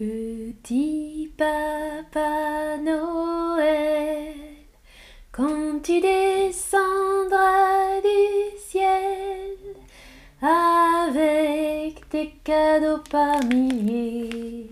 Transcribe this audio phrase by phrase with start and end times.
[0.00, 4.32] Petit papa Noël,
[5.30, 9.58] quand tu descendras du ciel
[10.40, 14.70] avec tes cadeaux par milliers,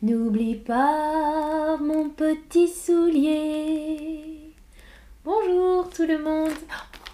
[0.00, 4.54] n'oublie pas mon petit soulier.
[5.24, 6.52] Bonjour tout le monde.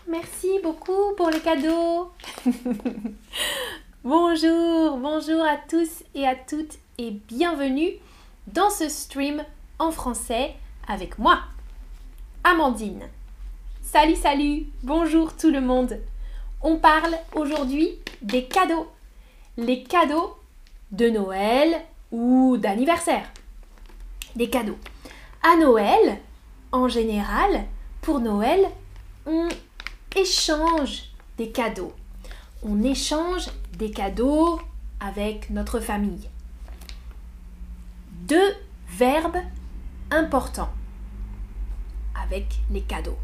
[0.06, 2.10] Merci beaucoup pour les cadeaux.
[4.04, 7.92] bonjour, bonjour à tous et à toutes bienvenue
[8.48, 9.44] dans ce stream
[9.78, 10.56] en français
[10.88, 11.38] avec moi,
[12.42, 13.04] Amandine.
[13.82, 16.00] Salut, salut, bonjour tout le monde.
[16.60, 17.90] On parle aujourd'hui
[18.20, 18.88] des cadeaux.
[19.56, 20.34] Les cadeaux
[20.90, 23.30] de Noël ou d'anniversaire.
[24.34, 24.78] Des cadeaux.
[25.44, 26.18] À Noël,
[26.72, 27.64] en général,
[28.00, 28.66] pour Noël,
[29.24, 29.48] on
[30.16, 31.04] échange
[31.36, 31.92] des cadeaux.
[32.64, 34.60] On échange des cadeaux
[34.98, 36.28] avec notre famille
[38.28, 38.54] deux
[38.88, 39.42] verbes
[40.10, 40.72] importants
[42.14, 43.18] avec les cadeaux.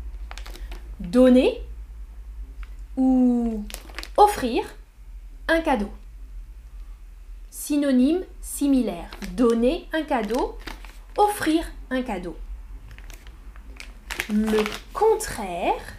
[0.98, 1.60] Donner
[2.96, 3.64] ou
[4.16, 4.64] offrir
[5.48, 5.90] un cadeau.
[7.50, 9.10] Synonyme similaire.
[9.32, 10.58] Donner un cadeau,
[11.18, 12.36] offrir un cadeau.
[14.30, 15.94] Le contraire,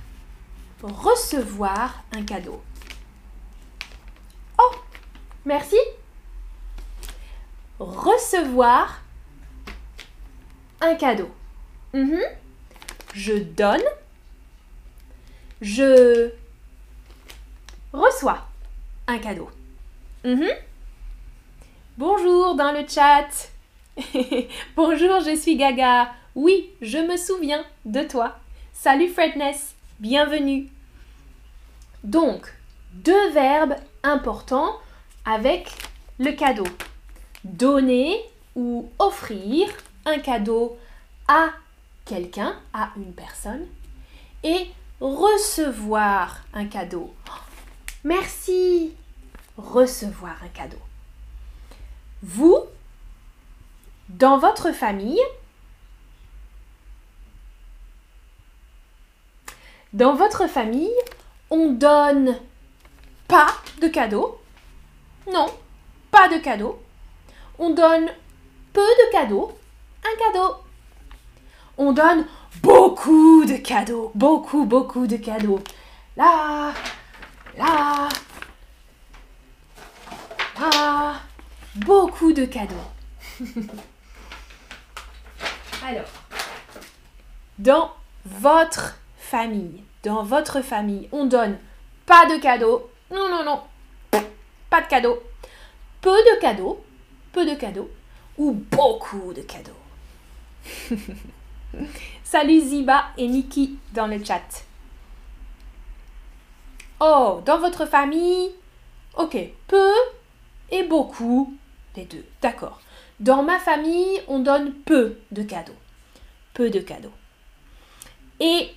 [0.82, 2.62] recevoir un cadeau.
[4.58, 4.72] Oh,
[5.46, 5.78] merci
[7.80, 9.02] recevoir
[10.82, 11.30] un cadeau.
[11.94, 12.22] Mhm.
[13.14, 13.84] Je donne.
[15.62, 16.32] Je
[17.94, 18.46] reçois
[19.08, 19.50] un cadeau.
[20.24, 20.50] Mhm.
[21.98, 23.28] Bonjour dans le chat.
[24.76, 26.12] Bonjour, je suis Gaga.
[26.36, 28.38] Oui, je me souviens de toi.
[28.74, 30.68] Salut Fredness, bienvenue.
[32.04, 32.54] Donc,
[32.92, 34.76] deux verbes importants
[35.24, 35.72] avec
[36.20, 36.68] le cadeau
[37.46, 38.20] donner
[38.56, 39.68] ou offrir
[40.06, 40.78] un cadeau
[41.28, 41.50] à
[42.04, 43.66] quelqu'un, à une personne,
[44.44, 44.68] et
[45.00, 47.14] recevoir un cadeau.
[48.04, 48.94] Merci.
[49.58, 50.80] Recevoir un cadeau.
[52.22, 52.60] Vous,
[54.10, 55.22] dans votre famille,
[59.94, 60.92] dans votre famille,
[61.50, 62.38] on donne
[63.28, 64.40] pas de cadeau.
[65.32, 65.48] Non,
[66.12, 66.85] pas de cadeau
[67.58, 68.10] on donne
[68.74, 69.58] peu de cadeaux,
[70.04, 70.56] un cadeau.
[71.78, 72.26] On donne
[72.62, 75.60] beaucoup de cadeaux, beaucoup, beaucoup de cadeaux.
[76.16, 76.74] Là,
[77.58, 78.10] là,
[80.60, 81.16] là,
[81.76, 82.76] beaucoup de cadeaux.
[85.86, 86.06] Alors,
[87.60, 87.92] dans
[88.26, 91.58] votre famille, dans votre famille, on donne
[92.06, 92.90] pas de cadeaux.
[93.12, 93.62] Non, non, non.
[94.70, 95.22] Pas de cadeaux.
[96.02, 96.85] Peu de cadeaux
[97.44, 97.90] de cadeaux
[98.38, 99.72] ou beaucoup de cadeaux.
[102.24, 104.64] Salut Ziba et Niki dans le chat.
[107.00, 108.52] Oh, dans votre famille
[109.18, 109.38] Ok,
[109.68, 109.92] peu
[110.72, 111.54] et beaucoup,
[111.96, 112.26] les deux.
[112.42, 112.82] D'accord.
[113.20, 115.76] Dans ma famille, on donne peu de cadeaux.
[116.54, 117.14] Peu de cadeaux.
[118.42, 118.70] Et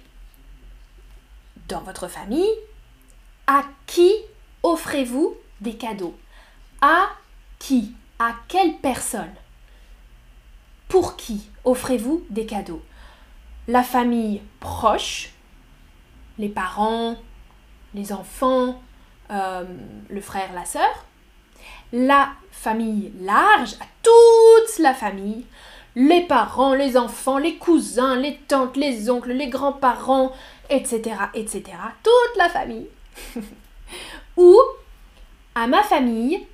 [1.67, 2.51] dans votre famille,
[3.49, 4.13] à qui
[4.63, 6.17] offrez-vous des cadeaux?
[6.81, 7.09] À
[7.59, 7.95] qui?
[8.19, 9.35] À quelle personne?
[10.89, 12.83] Pour qui offrez-vous des cadeaux?
[13.67, 15.31] La famille proche,
[16.39, 17.17] les parents,
[17.95, 18.81] les enfants,
[19.31, 19.65] euh,
[20.09, 21.05] le frère, la sœur?
[21.93, 25.45] La famille large, toute la famille,
[25.95, 30.33] les parents, les enfants, les cousins, les tantes, les oncles, les grands-parents,
[30.71, 31.65] etc., etc.
[32.03, 32.89] Toute la famille.
[34.37, 34.59] Ou
[35.55, 36.47] à ma famille,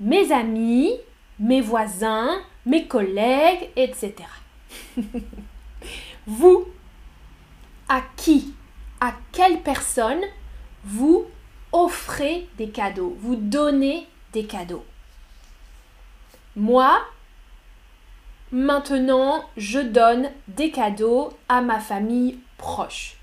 [0.00, 0.92] mes amis,
[1.38, 4.14] mes voisins, mes collègues, etc.
[6.26, 6.66] vous,
[7.88, 8.54] à qui,
[9.00, 10.22] à quelle personne
[10.84, 11.26] vous
[11.72, 14.84] offrez des cadeaux, vous donnez des cadeaux?
[16.56, 17.02] Moi,
[18.50, 23.16] maintenant, je donne des cadeaux à ma famille proche.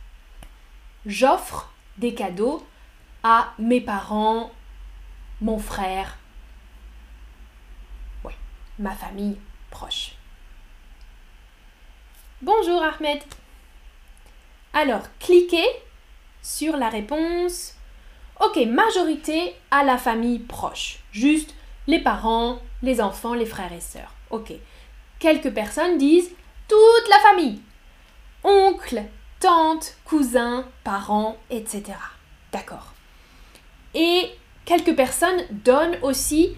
[1.06, 2.66] J'offre des cadeaux
[3.24, 4.52] à mes parents,
[5.42, 6.18] mon frère,
[8.80, 9.38] ma famille
[9.70, 10.14] proche.
[12.42, 13.20] Bonjour Ahmed.
[14.74, 15.68] Alors, cliquez
[16.42, 17.76] sur la réponse.
[18.40, 21.00] Ok, majorité à la famille proche.
[21.12, 21.54] Juste
[21.88, 24.14] les parents, les enfants, les frères et sœurs.
[24.30, 24.52] Ok.
[25.20, 26.32] Quelques personnes disent
[26.68, 27.62] toute la famille.
[28.44, 29.04] Oncle,
[29.40, 31.84] tante, cousin, parents, etc.
[32.52, 32.94] D'accord.
[33.94, 34.32] Et
[34.66, 36.58] quelques personnes donnent aussi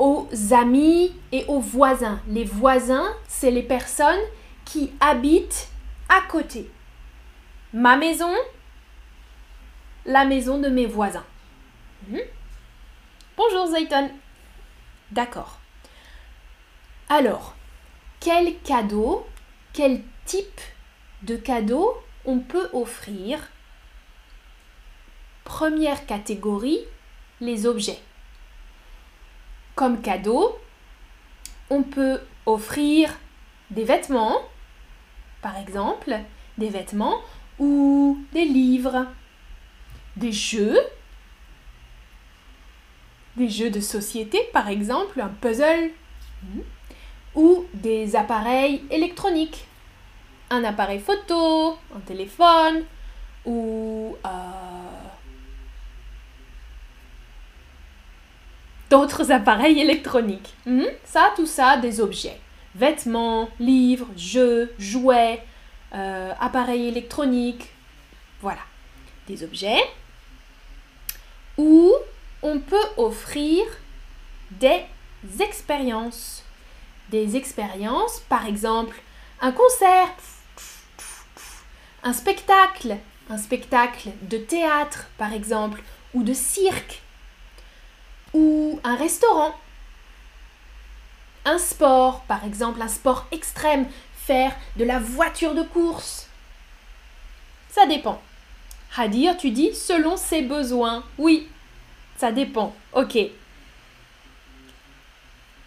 [0.00, 2.22] aux amis et aux voisins.
[2.26, 4.20] Les voisins, c'est les personnes
[4.64, 5.68] qui habitent
[6.08, 6.70] à côté.
[7.74, 8.34] Ma maison,
[10.06, 11.26] la maison de mes voisins.
[12.08, 12.20] Mhm.
[13.36, 14.10] Bonjour Zayton.
[15.10, 15.60] D'accord.
[17.10, 17.54] Alors,
[18.20, 19.26] quel cadeau,
[19.74, 20.60] quel type
[21.22, 21.94] de cadeau
[22.24, 23.50] on peut offrir?
[25.44, 26.80] Première catégorie,
[27.42, 28.00] les objets.
[29.80, 30.58] Comme cadeau,
[31.70, 33.18] on peut offrir
[33.70, 34.42] des vêtements,
[35.40, 36.18] par exemple,
[36.58, 37.16] des vêtements
[37.58, 39.06] ou des livres,
[40.16, 40.78] des jeux,
[43.36, 45.92] des jeux de société, par exemple, un puzzle,
[46.42, 46.60] hmm,
[47.34, 49.66] ou des appareils électroniques,
[50.50, 52.84] un appareil photo, un téléphone,
[53.46, 54.28] ou euh,
[58.90, 60.54] d'autres appareils électroniques.
[60.66, 62.38] Hmm, ça, tout ça, des objets.
[62.74, 65.42] Vêtements, livres, jeux, jouets,
[65.94, 67.70] euh, appareils électroniques.
[68.42, 68.60] Voilà.
[69.26, 69.82] Des objets.
[71.56, 71.92] Ou
[72.42, 73.64] on peut offrir
[74.50, 74.82] des
[75.40, 76.44] expériences.
[77.10, 79.00] Des expériences, par exemple,
[79.40, 80.08] un concert,
[82.02, 82.96] un spectacle,
[83.28, 85.82] un spectacle de théâtre, par exemple,
[86.14, 87.02] ou de cirque,
[88.34, 89.54] ou un restaurant,
[91.44, 96.28] un sport, par exemple, un sport extrême, faire de la voiture de course.
[97.70, 98.20] Ça dépend.
[98.96, 101.04] Hadir, tu dis selon ses besoins.
[101.18, 101.48] Oui,
[102.16, 102.74] ça dépend.
[102.92, 103.18] Ok.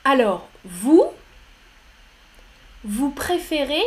[0.04, 1.06] Alors, vous,
[2.84, 3.84] vous préférez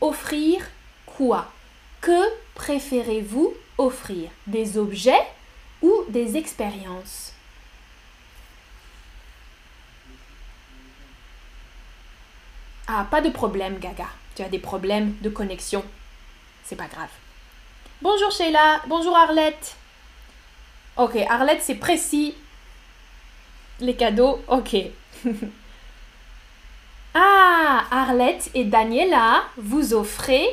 [0.00, 0.66] offrir
[1.06, 1.52] quoi?
[2.00, 2.22] Que
[2.54, 4.30] préférez-vous offrir?
[4.46, 5.26] Des objets
[5.82, 7.34] ou des expériences?
[12.90, 14.06] Ah, pas de problème, Gaga.
[14.34, 15.84] Tu as des problèmes de connexion.
[16.64, 17.10] C'est pas grave.
[18.00, 18.80] Bonjour Sheila.
[18.86, 19.76] Bonjour Arlette.
[20.96, 22.34] Ok, Arlette, c'est précis.
[23.80, 24.74] Les cadeaux, ok.
[27.14, 30.46] ah, Arlette et Daniela, vous offrez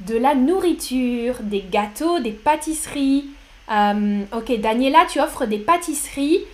[0.00, 3.28] de la nourriture, des gâteaux, des pâtisseries.
[3.70, 6.46] Euh, ok, Daniela, tu offres des pâtisseries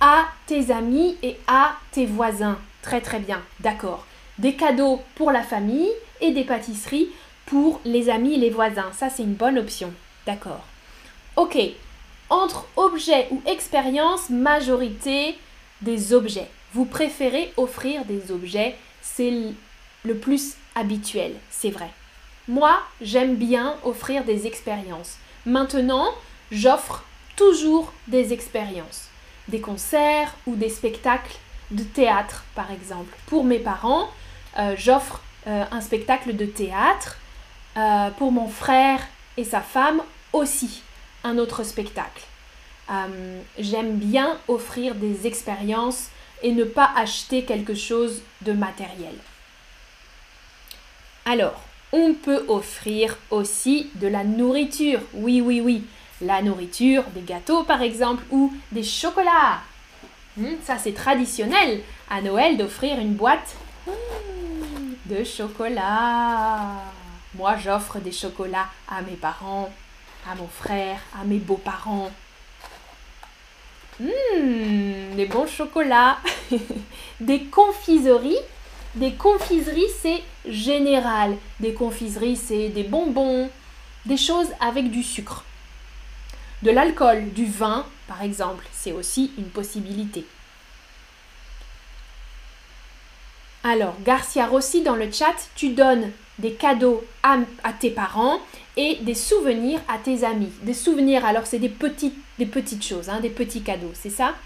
[0.00, 2.58] à tes amis et à tes voisins.
[2.82, 4.06] Très très bien, d'accord.
[4.38, 5.90] Des cadeaux pour la famille
[6.20, 7.08] et des pâtisseries
[7.46, 8.90] pour les amis et les voisins.
[8.92, 9.92] Ça, c'est une bonne option.
[10.26, 10.64] D'accord.
[11.36, 11.58] Ok,
[12.28, 15.38] entre objet ou expérience, majorité
[15.80, 16.48] des objets.
[16.72, 19.32] Vous préférez offrir des objets, c'est
[20.04, 21.90] le plus habituel, c'est vrai.
[22.48, 25.16] Moi, j'aime bien offrir des expériences.
[25.46, 26.06] Maintenant,
[26.50, 27.04] j'offre
[27.36, 29.08] toujours des expériences.
[29.48, 31.36] Des concerts ou des spectacles
[31.70, 33.16] de théâtre, par exemple.
[33.26, 34.08] Pour mes parents,
[34.76, 37.18] j'offre euh, un spectacle de théâtre.
[37.76, 39.00] Euh, pour mon frère
[39.36, 40.00] et sa femme
[40.32, 40.82] aussi
[41.24, 42.22] un autre spectacle.
[42.90, 46.08] Euh, j'aime bien offrir des expériences
[46.42, 49.14] et ne pas acheter quelque chose de matériel.
[51.26, 51.60] Alors,
[51.92, 55.00] on peut offrir aussi de la nourriture.
[55.12, 55.84] Oui, oui, oui.
[56.22, 59.60] La nourriture, des gâteaux par exemple, ou des chocolats.
[60.38, 63.54] Hmm, ça, c'est traditionnel à Noël d'offrir une boîte
[65.08, 66.82] de chocolat.
[67.34, 69.70] Moi, j'offre des chocolats à mes parents
[70.30, 72.10] à mon frère, à mes beaux-parents.
[74.00, 76.18] Hum, des bons chocolats.
[77.20, 78.36] des confiseries.
[78.94, 81.36] Des confiseries, c'est général.
[81.60, 83.50] Des confiseries, c'est des bonbons,
[84.06, 85.44] des choses avec du sucre.
[86.62, 90.24] De l'alcool, du vin, par exemple, c'est aussi une possibilité.
[93.68, 97.38] Alors, Garcia Rossi dans le chat, tu donnes des cadeaux à,
[97.72, 98.38] tes parents
[98.76, 100.52] et des souvenirs à tes amis.
[100.62, 102.14] Des souvenirs, alors c'est des petites,
[102.84, 104.36] choses, hein, des petits cadeaux, c'est ça?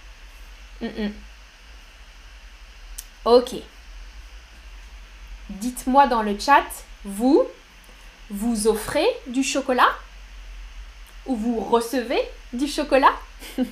[3.26, 3.56] Ok.
[5.50, 6.64] Dites-moi dans le chat,
[7.04, 7.42] vous,
[8.30, 9.90] vous offrez du chocolat?
[11.26, 12.22] Ou vous recevez
[12.54, 13.12] du chocolat?
[13.58, 13.64] Ou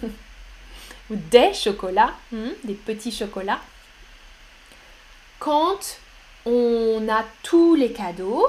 [1.31, 3.63] des chocolats, hmm, des petits chocolats
[5.39, 5.99] Quand
[6.45, 8.47] on a tous les cadeaux,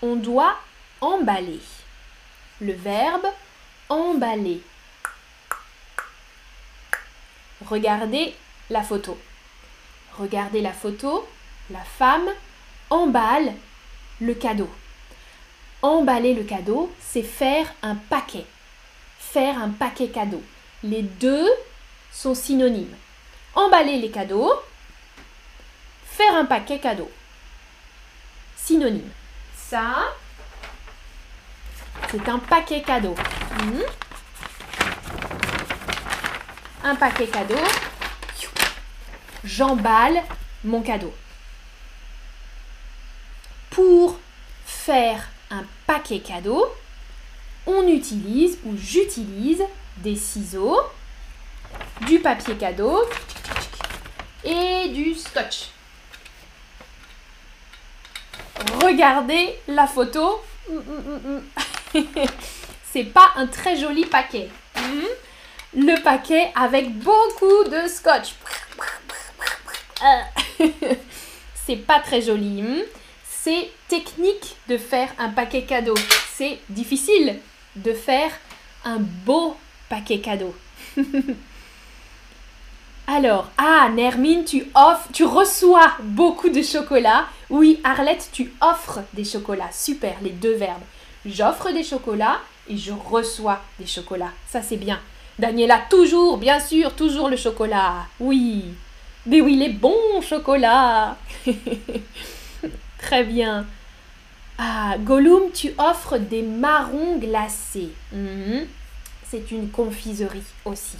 [0.00, 0.56] on doit
[1.00, 1.60] emballer.
[2.60, 3.26] Le verbe
[3.88, 4.62] emballer.
[7.68, 8.34] Regardez
[8.70, 9.18] la photo.
[10.18, 11.26] Regardez la photo.
[11.70, 12.28] La femme
[12.90, 13.52] emballe
[14.20, 14.68] le cadeau.
[15.80, 18.46] Emballer le cadeau, c'est faire un paquet.
[19.18, 20.42] Faire un paquet cadeau.
[20.84, 21.48] Les deux
[22.12, 22.94] sont synonymes.
[23.54, 24.52] Emballer les cadeaux.
[26.22, 27.10] Faire un paquet cadeau.
[28.56, 29.10] Synonyme.
[29.56, 30.12] Ça,
[32.10, 33.16] c'est un paquet cadeau.
[33.58, 33.80] Hmm.
[36.84, 37.58] Un paquet cadeau.
[39.42, 40.22] J'emballe
[40.62, 41.12] mon cadeau.
[43.70, 44.20] Pour
[44.64, 46.72] faire un paquet cadeau,
[47.66, 49.64] on utilise ou j'utilise
[49.96, 50.82] des ciseaux,
[52.06, 53.02] du papier cadeau
[54.44, 55.72] et du scotch.
[58.82, 60.40] Regardez la photo.
[62.92, 64.48] C'est pas un très joli paquet.
[65.74, 68.34] Le paquet avec beaucoup de scotch.
[71.66, 72.64] C'est pas très joli.
[73.24, 75.94] C'est technique de faire un paquet cadeau.
[76.34, 77.38] C'est difficile
[77.76, 78.32] de faire
[78.84, 79.56] un beau
[79.88, 80.54] paquet cadeau.
[83.06, 87.26] Alors, ah, Nermine, tu offres, tu reçois beaucoup de chocolat.
[87.52, 89.70] Oui, Arlette, tu offres des chocolats.
[89.70, 90.80] Super, les deux verbes.
[91.26, 94.32] J'offre des chocolats et je reçois des chocolats.
[94.48, 94.98] Ça, c'est bien.
[95.38, 98.06] Daniela, toujours, bien sûr, toujours le chocolat.
[98.18, 98.64] Oui.
[99.26, 101.18] Mais oui, les bons chocolats.
[102.98, 103.66] Très bien.
[104.56, 107.92] Ah, Gollum, tu offres des marrons glacés.
[108.12, 108.66] Mhm.
[109.28, 110.96] C'est une confiserie aussi.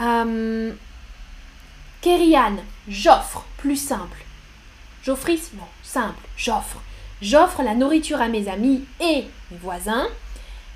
[0.00, 0.72] Euh,
[2.88, 4.24] j'offre, plus simple.
[5.04, 6.80] J'offris, non, simple, j'offre.
[7.20, 10.06] J'offre la nourriture à mes amis et mes voisins,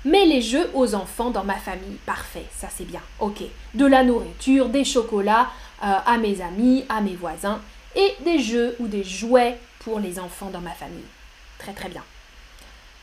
[0.05, 1.97] mais les jeux aux enfants dans ma famille.
[2.05, 3.01] Parfait, ça c'est bien.
[3.19, 3.41] Ok.
[3.73, 5.49] De la nourriture, des chocolats
[5.83, 7.59] euh, à mes amis, à mes voisins,
[7.95, 11.03] et des jeux ou des jouets pour les enfants dans ma famille.
[11.57, 12.03] Très très bien.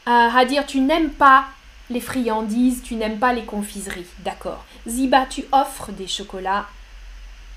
[0.06, 1.46] Euh, à dire tu n'aimes pas
[1.90, 4.06] les friandises, tu n'aimes pas les confiseries.
[4.20, 4.64] D'accord.
[4.86, 6.66] Ziba, tu offres des chocolats.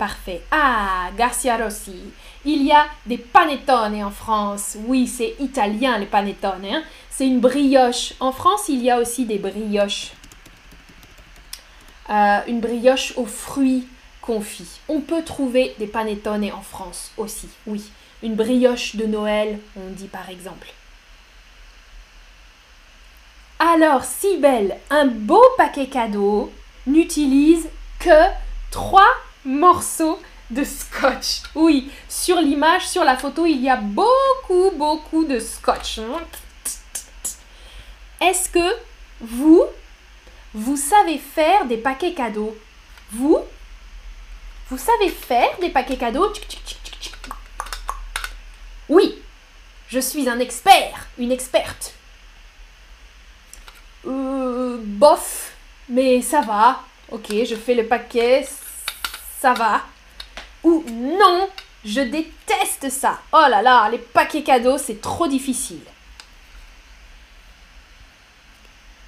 [0.00, 0.40] Parfait.
[0.50, 1.92] Ah, Garcia Rossi.
[2.46, 4.78] Il y a des panettone en France.
[4.86, 6.64] Oui, c'est italien les panettone.
[6.64, 6.82] Hein.
[7.10, 8.14] C'est une brioche.
[8.18, 10.12] En France, il y a aussi des brioches.
[12.08, 13.86] Euh, une brioche aux fruits
[14.22, 14.80] confits.
[14.88, 17.50] On peut trouver des panettone en France aussi.
[17.66, 17.82] Oui.
[18.22, 20.72] Une brioche de Noël, on dit par exemple.
[23.58, 26.50] Alors, si belle, un beau paquet cadeau
[26.86, 28.30] n'utilise que
[28.70, 30.20] trois morceaux
[30.50, 31.42] de scotch.
[31.54, 36.00] Oui, sur l'image, sur la photo, il y a beaucoup, beaucoup de scotch.
[38.20, 38.76] Est-ce que
[39.20, 39.64] vous,
[40.52, 42.56] vous savez faire des paquets cadeaux?
[43.12, 43.38] Vous,
[44.68, 46.32] vous savez faire des paquets cadeaux?
[48.88, 49.22] Oui,
[49.88, 51.94] je suis un expert, une experte.
[54.06, 55.52] Euh, bof,
[55.88, 56.82] mais ça va.
[57.10, 58.48] Ok, je fais le paquet,
[59.40, 59.82] ça va.
[60.62, 61.48] Ou non,
[61.84, 63.20] je déteste ça.
[63.32, 65.80] Oh là là, les paquets cadeaux, c'est trop difficile.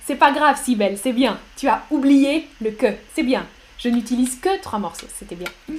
[0.07, 1.39] C'est pas grave, Sibelle, c'est bien.
[1.57, 2.97] Tu as oublié le que.
[3.15, 3.47] C'est bien.
[3.79, 5.51] Je n'utilise que trois morceaux, c'était bien.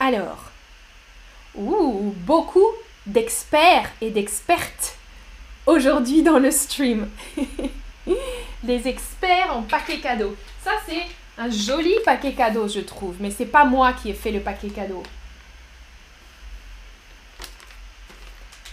[0.00, 0.50] Alors,
[1.54, 2.66] beaucoup
[3.06, 4.96] d'experts et d'expertes
[5.66, 7.10] aujourd'hui dans le stream.
[8.64, 10.36] Les experts en paquet cadeau.
[10.62, 11.06] Ça, c'est
[11.38, 13.16] un joli paquet cadeau, je trouve.
[13.20, 15.02] Mais c'est pas moi qui ai fait le paquet cadeau.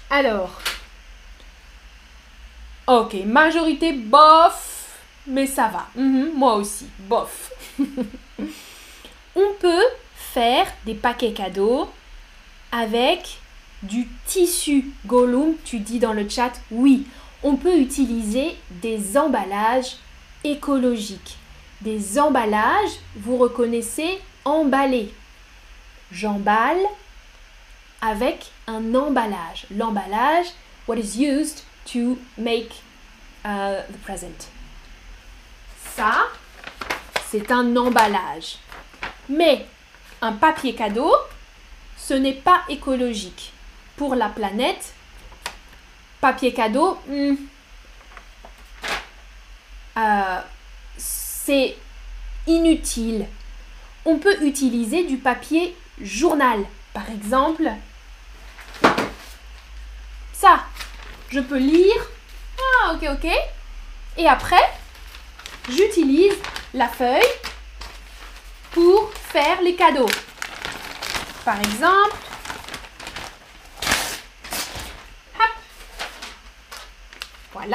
[0.09, 0.61] Alors.
[2.87, 5.87] Ok, majorité bof, mais ça va.
[5.95, 7.51] Mhm, moi aussi, bof.
[9.35, 9.83] On peut
[10.15, 11.89] faire des paquets cadeaux
[12.71, 13.39] avec
[13.83, 17.05] du tissu Gollum, tu dis dans le chat, oui,
[17.43, 19.97] on peut utiliser des emballages
[20.43, 21.37] écologiques.
[21.81, 25.13] Des emballages, vous reconnaissez emballer.
[26.11, 26.79] J'emballe
[28.01, 29.65] avec un emballage.
[29.71, 30.47] L'emballage,
[30.87, 32.71] what is used to make
[33.45, 34.49] uh, the present.
[35.95, 36.27] Ça,
[37.29, 38.57] c'est un emballage.
[39.29, 39.65] Mais
[40.21, 41.13] un papier cadeau,
[41.97, 43.51] ce n'est pas écologique
[43.97, 44.93] pour la planète,
[46.21, 47.35] papier cadeau, hmm,
[49.97, 50.41] euh,
[50.97, 51.75] c'est
[52.45, 53.27] inutile.
[54.05, 56.63] On peut utiliser du papier journal.
[56.93, 57.69] Par exemple,
[60.33, 60.63] ça,
[61.29, 62.07] je peux lire.
[62.59, 63.31] Ah, ok, ok.
[64.17, 64.63] Et après,
[65.69, 66.33] j'utilise
[66.73, 67.21] la feuille
[68.71, 70.09] pour faire les cadeaux.
[71.43, 72.15] Par exemple,
[77.67, 77.71] Et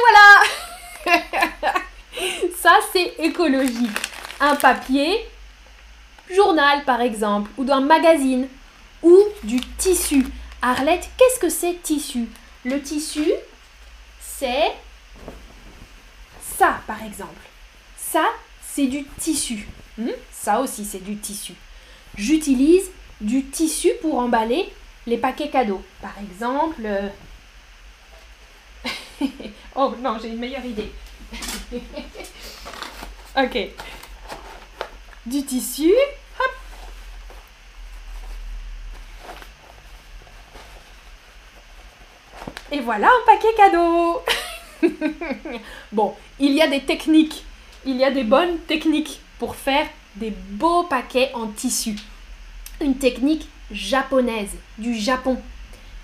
[0.00, 0.42] voilà
[2.58, 3.90] Ça, c'est écologique.
[4.40, 5.28] Un papier,
[6.34, 8.48] journal par exemple, ou d'un magazine,
[9.02, 10.24] ou du tissu.
[10.62, 12.28] Arlette, qu'est-ce que c'est tissu?
[12.64, 13.30] Le tissu,
[14.18, 14.72] c'est
[16.56, 17.34] ça par exemple.
[17.98, 18.24] Ça,
[18.62, 19.68] c'est du tissu.
[19.98, 20.08] Hmm?
[20.30, 21.52] Ça aussi, c'est du tissu.
[22.16, 22.90] J'utilise
[23.22, 24.70] du tissu pour emballer
[25.06, 25.82] les paquets cadeaux.
[26.00, 26.82] Par exemple...
[26.84, 27.08] Euh,
[29.76, 30.92] oh non, j'ai une meilleure idée.
[33.36, 33.58] ok.
[35.24, 35.92] Du tissu.
[36.40, 36.52] Hop.
[42.72, 44.22] Et voilà un paquet cadeau.
[45.92, 47.44] bon, il y a des techniques.
[47.84, 49.86] Il y a des bonnes techniques pour faire
[50.16, 51.96] des beaux paquets en tissu.
[52.82, 55.40] Une technique japonaise, du Japon.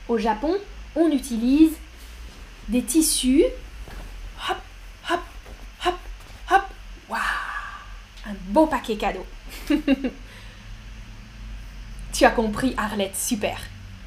[0.09, 0.57] Au Japon,
[0.95, 1.73] on utilise
[2.69, 3.43] des tissus.
[4.49, 4.59] Hop,
[5.11, 5.21] hop,
[5.85, 5.95] hop,
[6.53, 6.63] hop.
[7.09, 7.19] Waouh
[8.27, 9.27] Un beau paquet cadeau.
[12.13, 13.59] tu as compris, Arlette, super.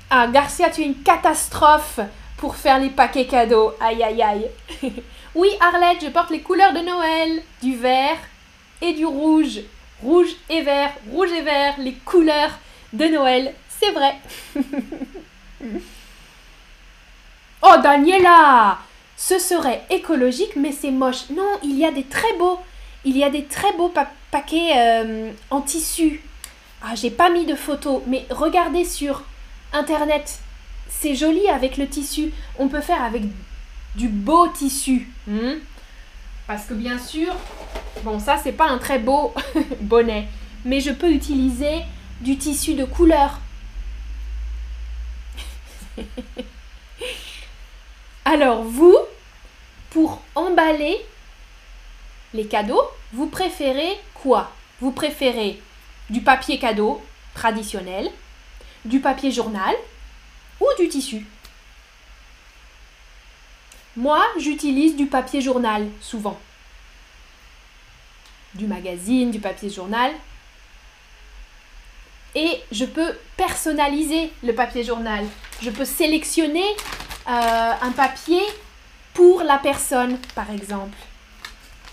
[0.10, 2.00] Ah, Garcia, tu es une catastrophe
[2.38, 3.74] pour faire les paquets cadeaux.
[3.82, 4.50] Aïe, aïe, aïe.
[5.36, 7.44] oui, Arlette, je porte les couleurs de Noël.
[7.62, 8.18] Du vert
[8.82, 9.60] et du rouge.
[10.04, 12.58] Rouge et vert, rouge et vert, les couleurs
[12.94, 13.54] de Noël.
[13.80, 14.16] C'est vrai.
[17.62, 18.80] oh, Daniela
[19.16, 21.30] Ce serait écologique, mais c'est moche.
[21.30, 22.60] Non, il y a des très beaux.
[23.04, 23.94] Il y a des très beaux
[24.32, 26.22] paquets euh, en tissu.
[26.84, 29.24] Ah, j'ai pas mis de photos, mais regardez sur
[29.74, 30.40] internet.
[30.90, 32.32] C'est joli avec le tissu.
[32.58, 33.24] On peut faire avec
[33.96, 35.10] du beau tissu.
[35.28, 35.60] Hmm?
[36.48, 37.34] Parce que bien sûr,
[38.04, 39.34] bon ça c'est pas un très beau
[39.82, 40.28] bonnet,
[40.66, 41.82] mais je peux utiliser
[42.22, 43.40] du tissu de couleur.
[48.26, 48.98] Alors vous,
[49.90, 50.98] pour emballer
[52.34, 54.52] les cadeaux, vous préférez quoi?
[54.80, 55.62] Vous préférez
[56.10, 57.02] du papier cadeau
[57.34, 58.10] traditionnel,
[58.86, 59.76] du papier journal
[60.60, 61.26] ou du tissu?
[63.98, 66.40] Moi, j'utilise du papier journal souvent.
[68.56, 70.12] Du magazine, du papier journal,
[72.36, 75.26] et je peux personnaliser le papier journal.
[75.62, 76.64] Je peux sélectionner
[77.28, 78.42] euh, un papier
[79.14, 80.98] pour la personne, par exemple.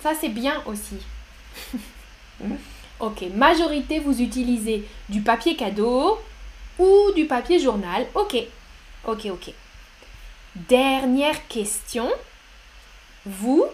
[0.03, 0.99] Ça, c'est bien aussi.
[3.01, 6.21] ok, majorité, vous utilisez du papier cadeau
[6.79, 8.07] ou du papier journal.
[8.15, 8.37] Ok,
[9.07, 9.53] ok, ok.
[10.55, 12.09] Dernière question.
[13.27, 13.65] Vous,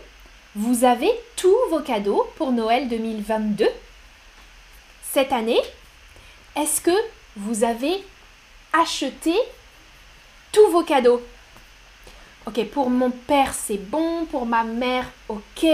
[0.57, 3.67] vous avez tous vos cadeaux pour Noël 2022
[5.03, 5.61] Cette année,
[6.55, 6.97] est-ce que
[7.37, 8.05] vous avez
[8.73, 9.35] acheté
[10.53, 11.21] tous vos cadeaux?
[12.47, 15.67] Ok, pour mon père c'est bon, pour ma mère ok,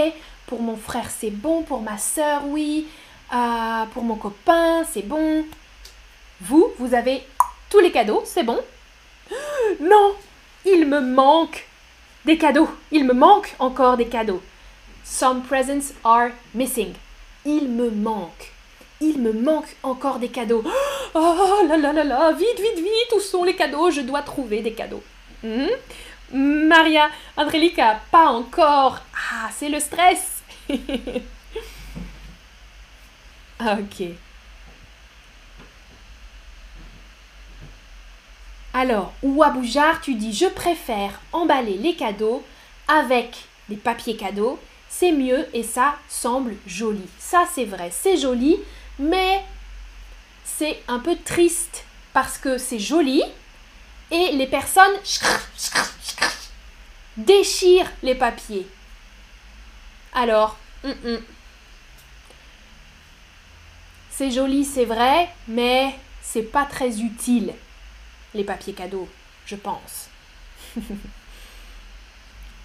[0.47, 2.87] pour mon frère c'est bon, pour ma soeur oui,
[3.33, 5.45] euh, pour mon copain c'est bon.
[6.41, 7.21] Vous, vous avez
[7.69, 8.59] tous les cadeaux, c'est bon?
[9.79, 10.15] Non,
[10.65, 11.67] il me manque
[12.25, 12.69] des cadeaux.
[12.91, 14.41] Il me manque encore des cadeaux.
[15.03, 16.93] Some presents are missing.
[17.45, 18.51] Il me manque
[19.01, 20.63] il me manque encore des cadeaux.
[21.13, 23.91] Oh là là là là, vite, vite, vite, où sont les cadeaux?
[23.91, 25.03] Je dois trouver des cadeaux.
[25.43, 25.67] Hmm?
[26.31, 29.01] Maria, Andrelika, pas encore.
[29.13, 30.41] Ah, c'est le stress.
[30.69, 30.77] ok.
[38.73, 42.41] Alors, Ouaboujar, tu dis je préfère emballer les cadeaux
[42.87, 43.35] avec
[43.67, 44.57] des papiers cadeaux.
[44.93, 47.07] C'est mieux et ça semble joli.
[47.17, 48.59] Ça, c'est vrai, c'est joli
[48.99, 49.43] mais
[50.45, 53.23] c'est un peu triste parce que c'est joli
[54.11, 54.95] et les personnes
[57.17, 58.67] déchirent les papiers.
[60.13, 61.19] Alors, mm, mm.
[64.11, 67.53] c'est joli, c'est vrai, mais c'est pas très utile,
[68.33, 69.09] les papiers cadeaux,
[69.45, 70.09] je pense.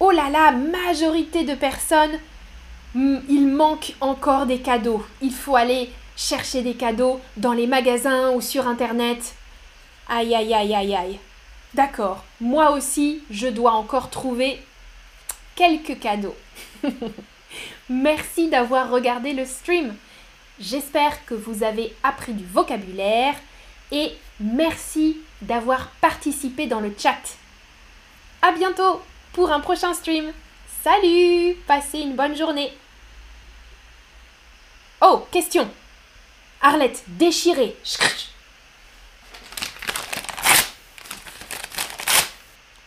[0.01, 2.19] oh là là, majorité de personnes,
[2.95, 5.05] mm, il manque encore des cadeaux.
[5.23, 9.35] Il faut aller chercher des cadeaux dans les magasins ou sur Internet.
[10.09, 11.19] Aïe, aïe, aïe, aïe, aïe.
[11.75, 14.63] D'accord, moi aussi, je dois encore trouver
[15.57, 16.37] quelques cadeaux.
[17.89, 19.95] Merci d'avoir regardé le stream.
[20.59, 23.35] J'espère que vous avez appris du vocabulaire
[23.93, 27.21] et merci d'avoir participé dans le chat.
[28.43, 29.03] À bientôt
[29.37, 30.33] pour un prochain stream.
[30.83, 32.73] Salut Passez une bonne journée.
[35.03, 35.71] Oh, question
[36.63, 37.77] Arlette, déchirée.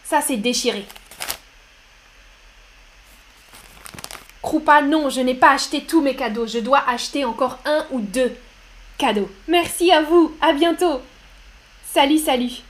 [0.03, 0.87] Ça, c'est déchiré.
[4.41, 6.47] Krupa, non, je n'ai pas acheté tous mes cadeaux.
[6.47, 8.35] Je dois acheter encore un ou deux
[8.97, 9.29] cadeaux.
[9.47, 10.35] Merci à vous.
[10.41, 10.99] À bientôt.
[11.93, 12.63] Salut, salut.